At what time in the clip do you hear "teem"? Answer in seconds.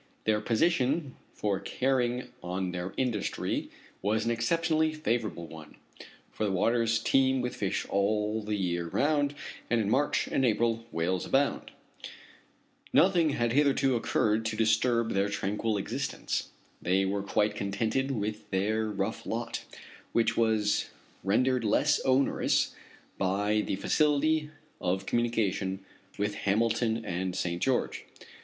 6.97-7.39